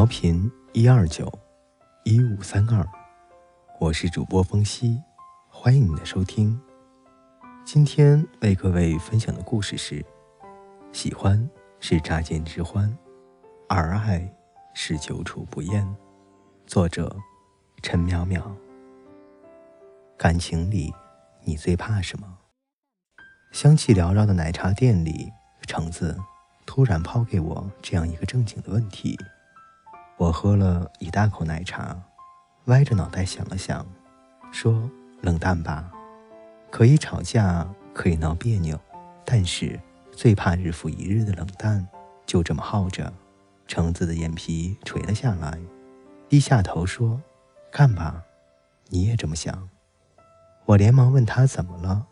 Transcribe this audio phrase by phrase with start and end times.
[0.00, 1.30] 调频一二九
[2.04, 2.88] 一五三二，
[3.78, 4.98] 我是主播风夕，
[5.46, 6.58] 欢迎你的收听。
[7.66, 10.02] 今天为各位分享的故事是：
[10.90, 11.46] 喜欢
[11.80, 12.96] 是乍见之欢，
[13.68, 14.26] 而爱
[14.72, 15.86] 是久处不厌。
[16.66, 17.14] 作者：
[17.82, 18.42] 陈淼淼。
[20.16, 20.94] 感情里，
[21.44, 22.38] 你最怕什么？
[23.52, 25.30] 香气缭绕的奶茶店里，
[25.66, 26.18] 橙子
[26.64, 29.14] 突然抛给我这样一个正经的问题。
[30.20, 31.96] 我喝了一大口奶茶，
[32.66, 33.86] 歪着脑袋想了想，
[34.52, 34.90] 说
[35.22, 35.90] ：“冷淡吧，
[36.70, 38.78] 可以吵架，可以闹别扭，
[39.24, 39.80] 但是
[40.12, 41.88] 最怕日复一日的冷淡。”
[42.26, 43.10] 就这么耗着，
[43.66, 45.58] 橙子的眼皮垂了下来，
[46.28, 47.18] 低下头说
[47.72, 48.22] ：“看吧，
[48.90, 49.70] 你也这么想。”
[50.66, 52.06] 我连忙问他怎么了。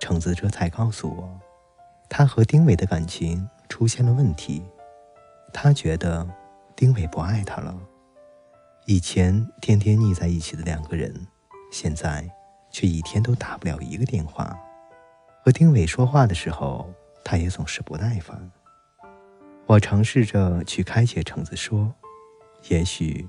[0.00, 1.40] 橙子这才告诉我，
[2.08, 4.64] 他和丁伟的感情出现了问题。
[5.52, 6.28] 他觉得
[6.80, 7.78] 丁伟不爱他了。
[8.86, 11.14] 以前天天腻在一起的两个人，
[11.70, 12.26] 现在
[12.70, 14.58] 却一天都打不了一个电话。
[15.44, 16.90] 和丁伟说话的时候，
[17.22, 18.50] 他也总是不耐烦。
[19.66, 21.94] 我尝试着去开解橙子说
[22.70, 23.28] ：“也许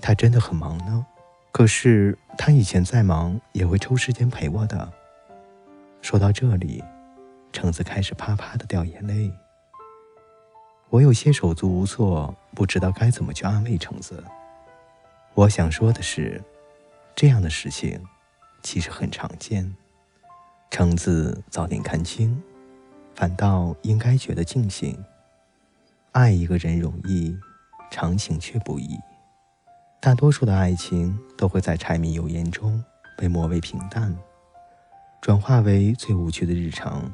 [0.00, 1.06] 他真的很忙呢。
[1.52, 4.90] 可是他以前再忙，也会抽时间陪我的。”
[6.00, 6.82] 说到这里，
[7.52, 9.30] 橙子开始啪啪的掉眼泪。
[10.88, 14.22] 我有些手足无措，不知道该怎么去安慰橙子。
[15.34, 16.42] 我想说的是，
[17.14, 18.00] 这样的事情
[18.62, 19.76] 其实很常见。
[20.70, 22.40] 橙子早点看清，
[23.14, 24.96] 反倒应该觉得庆幸。
[26.12, 27.36] 爱一个人容易，
[27.90, 28.96] 长情却不易。
[30.00, 32.82] 大多数的爱情都会在柴米油盐中
[33.18, 34.16] 被磨为平淡。
[35.20, 37.12] 转化为最无趣的日常，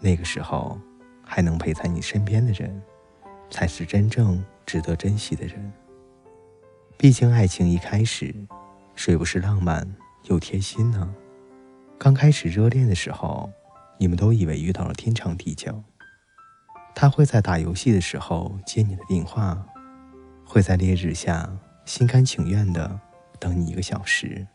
[0.00, 0.78] 那个时候
[1.24, 2.82] 还能陪在你身边的人，
[3.50, 5.72] 才是真正值得珍惜的人。
[6.96, 8.34] 毕竟爱情一开始，
[8.94, 9.94] 谁不是浪漫
[10.24, 11.14] 又贴心呢？
[11.98, 13.50] 刚开始热恋的时候，
[13.98, 15.82] 你们都以为遇到了天长地久。
[16.94, 19.66] 他会在打游戏的时候接你的电话，
[20.44, 21.50] 会在烈日下
[21.84, 23.00] 心甘情愿的
[23.40, 24.46] 等你一个小时，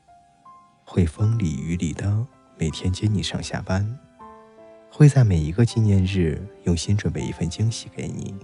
[0.86, 2.28] 会风里雨里的。
[2.60, 4.00] 每天接你上下班，
[4.90, 8.36] 会在每一个纪念日用心准备一份惊喜给你，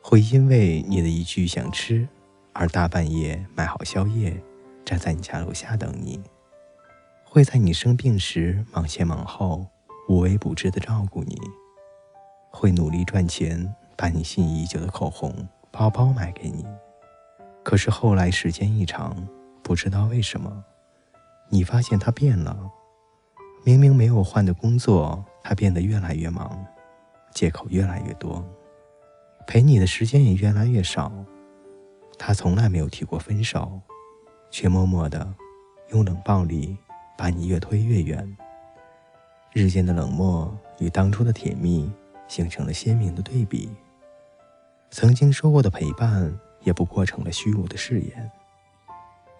[0.00, 2.06] 会因为你的一句想吃
[2.52, 4.40] 而大半夜买好宵夜，
[4.84, 6.20] 站在你家楼下等你，
[7.24, 9.66] 会在你生病时忙前忙后
[10.08, 11.36] 无微不至的照顾你，
[12.50, 16.64] 会努力赚钱把你心仪已久的口红、包包买给你。
[17.64, 19.16] 可是后来时间一长，
[19.64, 20.64] 不知道为什么，
[21.48, 22.70] 你发现他变了。
[23.64, 26.66] 明明没有换的工作，他变得越来越忙，
[27.30, 28.44] 借口越来越多，
[29.46, 31.12] 陪你的时间也越来越少。
[32.18, 33.80] 他从来没有提过分手，
[34.50, 35.32] 却默默的
[35.90, 36.76] 用冷暴力
[37.16, 38.36] 把你越推越远。
[39.52, 41.88] 日间的冷漠与当初的甜蜜
[42.26, 43.70] 形成了鲜明的对比。
[44.90, 48.30] 曾经说过的陪伴，也不过成了虚无的誓言。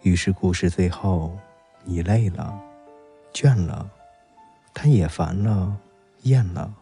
[0.03, 1.37] 于是故事最后，
[1.83, 2.57] 你累了，
[3.33, 3.91] 倦了。
[4.73, 5.77] 他也烦了，
[6.27, 6.75] 厌了，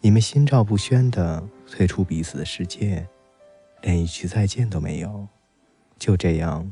[0.00, 3.04] 你们心照不宣的退出彼此的世界，
[3.82, 5.26] 连一句再见都没有，
[5.98, 6.70] 就这样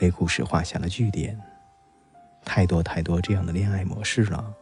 [0.00, 1.36] 为故事画下了句点。
[2.44, 4.54] 太多太多这样的恋爱模式了，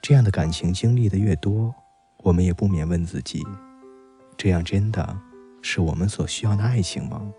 [0.00, 1.74] 这样的感情经历的越多，
[2.18, 3.42] 我们也不免问自己：
[4.38, 5.18] 这样真的
[5.60, 7.30] 是我们所需要的爱情吗？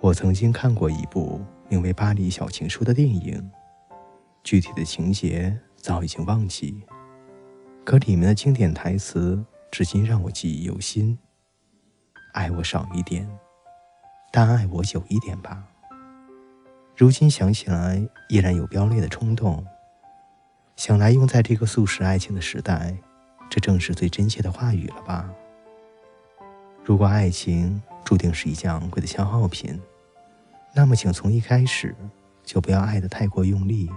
[0.00, 3.48] 我曾经看过一部名为《巴黎小情书》的电影。
[4.44, 5.58] 具体的情节
[5.88, 6.82] 早已经忘记，
[7.82, 11.18] 可里面的经典台词至今让我记忆犹新。
[12.34, 13.26] 爱我少一点，
[14.30, 15.64] 但爱我久一点吧。
[16.94, 19.66] 如今想起来，依然有飙泪的冲动。
[20.76, 22.94] 想来用在这个速食爱情的时代，
[23.48, 25.26] 这正是最真切的话语了吧？
[26.84, 29.80] 如果爱情注定是一件昂贵的消耗品，
[30.74, 31.96] 那么请从一开始
[32.44, 33.90] 就不要爱得太过用力。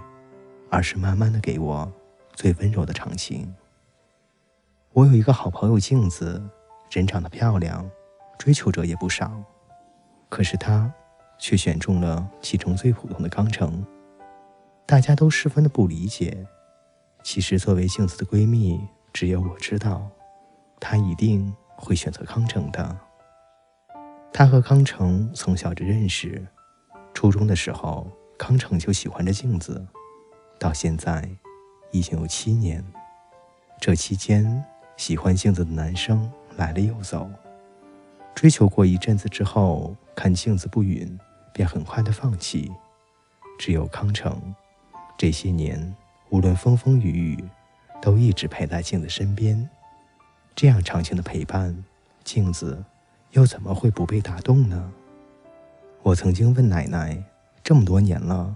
[0.72, 1.92] 而是慢慢的给我
[2.32, 3.54] 最温柔的长情。
[4.94, 6.42] 我有一个好朋友镜子，
[6.90, 7.88] 人长得漂亮，
[8.38, 9.30] 追求者也不少，
[10.30, 10.90] 可是她
[11.38, 13.84] 却选中了其中最普通的康城。
[14.86, 16.46] 大家都十分的不理解。
[17.22, 18.80] 其实作为镜子的闺蜜，
[19.12, 20.08] 只有我知道，
[20.80, 22.96] 她一定会选择康城的。
[24.32, 26.42] 她和康城从小就认识，
[27.12, 29.86] 初中的时候，康成就喜欢着镜子。
[30.62, 31.28] 到现在，
[31.90, 32.84] 已经有七年。
[33.80, 34.64] 这期间，
[34.96, 37.28] 喜欢镜子的男生来了又走，
[38.32, 41.18] 追求过一阵子之后，看镜子不允，
[41.52, 42.70] 便很快的放弃。
[43.58, 44.54] 只有康成，
[45.18, 45.92] 这些年
[46.30, 47.44] 无论风风雨雨，
[48.00, 49.68] 都一直陪在镜子身边。
[50.54, 51.76] 这样长情的陪伴，
[52.22, 52.84] 镜子
[53.32, 54.92] 又怎么会不被打动呢？
[56.04, 57.20] 我曾经问奶奶
[57.64, 58.54] ：“这么多年了，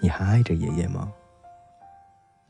[0.00, 1.12] 你还爱着爷爷吗？”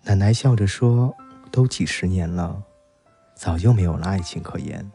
[0.06, 1.12] 奶奶笑着说
[1.50, 2.62] ：“都几十年了，
[3.34, 4.88] 早就没有了爱情可言。”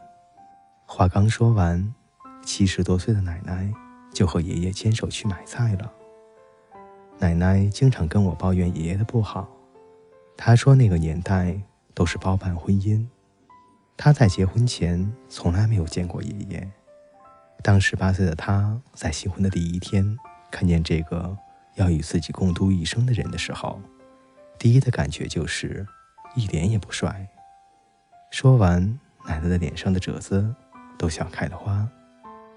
[0.88, 1.94] 话刚说完，
[2.42, 3.70] 七十多岁的奶奶
[4.10, 5.92] 就和爷爷牵手去买菜了。
[7.18, 9.46] 奶奶经常跟我抱怨爷爷的不好，
[10.34, 11.60] 她说那个年代
[11.92, 13.06] 都是包办婚姻，
[13.98, 16.72] 她在结婚前从来没有见过爷爷。
[17.62, 20.16] 当十八岁的她在新婚的第一天
[20.50, 21.36] 看见这个
[21.74, 23.78] 要与自己共度一生的人的时候，
[24.62, 25.84] 第一的感觉就是
[26.36, 27.26] 一点也不帅。
[28.30, 28.80] 说完，
[29.26, 30.54] 奶奶的脸上的褶子
[30.96, 31.84] 都笑开了花。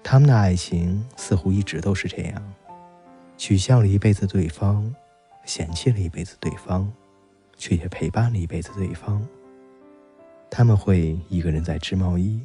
[0.04, 2.40] 他们的爱情似乎一直都是这样。
[3.36, 4.94] 取笑了一辈子对方，
[5.44, 6.88] 嫌弃了一辈子对方，
[7.56, 9.20] 却也陪伴了一辈子对方。
[10.48, 12.40] 他们会一个人在织毛衣，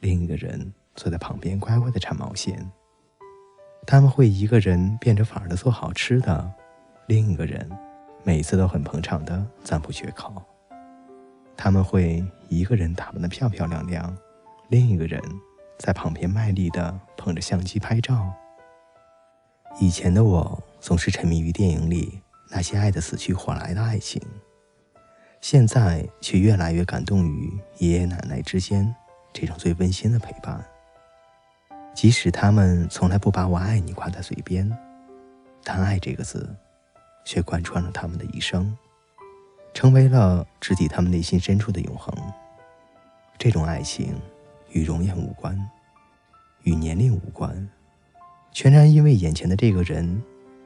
[0.00, 2.70] 另一个人坐在旁边乖乖的缠毛线。
[3.86, 6.52] 他们会一个人变着法儿的做好吃的，
[7.06, 7.66] 另一个人
[8.22, 10.42] 每次都很捧场的赞不绝口。
[11.56, 14.16] 他们会一个人打扮的漂漂亮亮，
[14.68, 15.20] 另一个人
[15.78, 18.32] 在旁边卖力的捧着相机拍照。
[19.80, 22.20] 以前的我总是沉迷于电影里
[22.50, 24.20] 那些爱的死去活来的爱情，
[25.40, 28.94] 现在却越来越感动于爷爷奶奶之间
[29.32, 30.64] 这种最温馨的陪伴。
[31.94, 34.70] 即使他们从来不把我爱你挂在嘴边，
[35.64, 36.54] 但爱这个字
[37.28, 38.74] 却贯穿了他们的一生，
[39.74, 42.10] 成为了直抵他们内心深处的永恒。
[43.36, 44.18] 这种爱情
[44.70, 45.54] 与容颜无关，
[46.62, 47.68] 与年龄无关。
[48.50, 50.22] 全然因为眼前的这个人，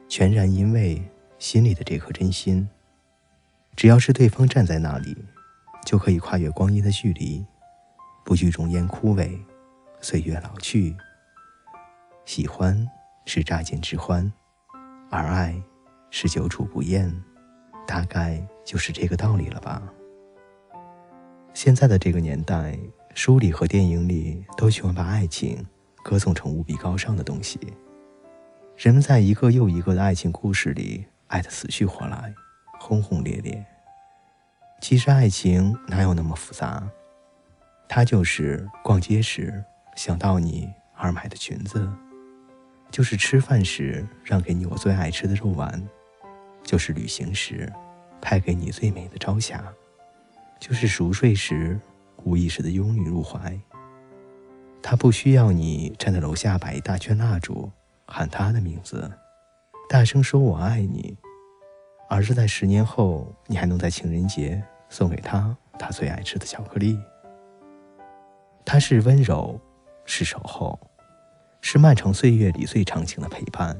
[0.07, 1.03] 全然因为
[1.37, 2.65] 心里的这颗真心。
[3.75, 5.17] 只要是对方站在那里，
[5.85, 7.45] 就可以跨越光阴的距离，
[8.23, 9.37] 不惧容颜枯萎，
[9.99, 10.95] 岁月老去。
[12.23, 12.87] 喜欢
[13.25, 14.31] 是乍见之欢，
[15.11, 15.61] 而爱
[16.15, 17.11] 是久处不厌，
[17.87, 19.81] 大概就是这个道理了吧。
[21.55, 22.77] 现在的这个年代，
[23.15, 25.65] 书里和电影里都喜欢把爱情
[26.03, 27.59] 歌颂成无比高尚的东西。
[28.77, 32.31] 人们在一个又一个的爱情故事里爱得死去活来，
[32.79, 33.65] 轰轰烈烈。
[34.81, 36.87] 其实爱情哪有那么复杂？
[37.89, 39.63] 它就是逛街时
[39.95, 41.91] 想到你而买的裙子，
[42.91, 45.83] 就是吃饭时让给你我最爱吃的肉丸，
[46.63, 47.71] 就是旅行时
[48.21, 49.63] 拍给你最美的朝霞，
[50.59, 51.79] 就是熟睡时
[52.23, 53.59] 无意识的拥你入怀。
[54.81, 57.71] 他不需要你站在楼下摆一大圈蜡烛。
[58.05, 59.09] 喊他的名字，
[59.87, 61.17] 大声说“我爱你”，
[62.09, 66.99] 而是在十年后，你还能在情人节送给他他最爱吃的巧克力。
[68.65, 69.59] 他是温柔，
[70.03, 70.77] 是守候，
[71.61, 73.75] 是漫长岁月里最长情的陪伴。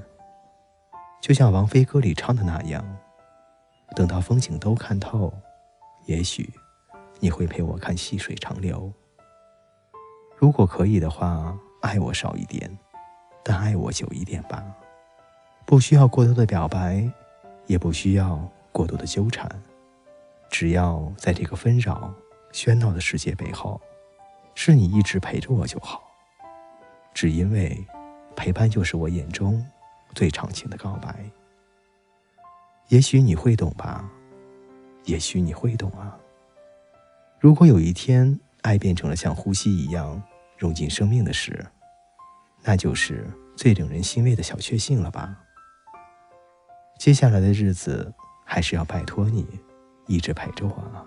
[1.24, 2.86] 就像王菲歌里唱的那样
[3.96, 5.34] ：“等到风景都看透，
[6.06, 6.54] 也许
[7.22, 8.92] 你会陪我看细水长流。
[10.36, 12.69] 如果可以的话，爱我少一点。”
[13.42, 14.62] 但爱我久一点吧，
[15.66, 17.09] 不需要过多的表白，
[17.68, 18.38] 也不需要
[18.74, 19.50] 过多的纠缠，
[20.50, 22.14] 只要在这个纷扰、
[22.52, 23.80] 喧闹的世界背后，
[24.56, 26.04] 是你一直陪着我就好。
[27.14, 27.86] 只因为
[28.36, 29.66] 陪伴就是我眼中
[30.14, 31.24] 最长情的告白。
[32.90, 34.10] 也许你会懂吧，
[35.06, 36.18] 也许你会懂啊。
[37.40, 40.22] 如果有一天爱变成了像呼吸一样
[40.58, 41.66] 融进生命的事。
[42.66, 43.28] 那就是
[43.58, 45.38] 最令人欣慰的小确幸了吧。
[46.98, 48.14] 接下来的日子，
[48.46, 49.46] 还是要拜托你，
[50.08, 51.06] 一直陪着我啊。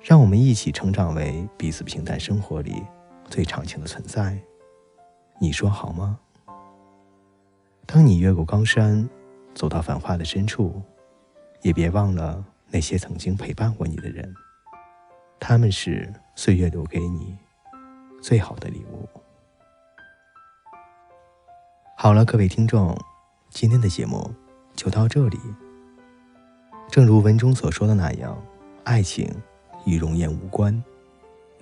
[0.00, 2.82] 让我们一起成长为彼此平淡生活里
[3.28, 4.36] 最长情的存在，
[5.40, 6.18] 你说好吗？
[7.86, 9.08] 当你越过高山，
[9.54, 10.80] 走到繁华的深处，
[11.60, 14.34] 也别忘了那些曾经陪伴过你的人，
[15.38, 17.36] 他们是岁月留给你
[18.22, 19.08] 最好的礼物。
[21.96, 22.98] 好了，各位听众，
[23.50, 24.32] 今天的节目
[24.74, 25.38] 就到这里。
[26.90, 28.36] 正如文中所说的那样，
[28.84, 29.28] 爱情
[29.84, 30.82] 与容颜无关，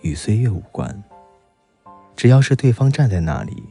[0.03, 1.03] 与岁月无关。
[2.15, 3.65] 只要是对方站在那里，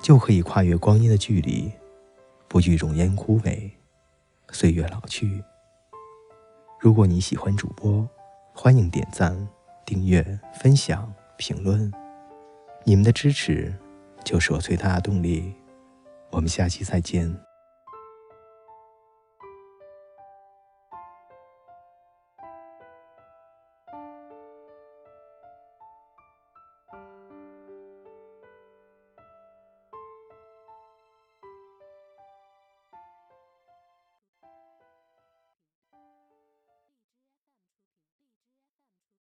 [0.00, 1.72] 就可以跨越光阴的距离，
[2.52, 3.70] 不惧容颜枯萎，
[4.50, 5.42] 岁月老去。
[6.78, 8.06] 如果你喜欢主播，
[8.52, 9.48] 欢迎点赞、
[9.86, 11.90] 订阅、分享、评论。
[12.84, 13.74] 你们的支持
[14.22, 15.54] 就是我最大的动力。
[16.28, 17.34] 我们下期再见。